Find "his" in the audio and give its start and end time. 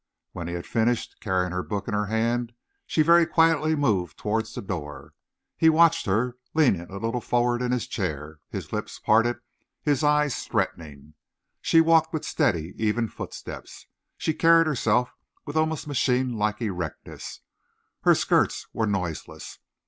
7.71-7.85, 8.49-8.73, 9.79-10.03